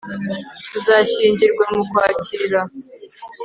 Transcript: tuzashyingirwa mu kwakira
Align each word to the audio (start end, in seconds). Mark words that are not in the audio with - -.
tuzashyingirwa 0.71 1.65
mu 1.75 1.83
kwakira 1.89 2.59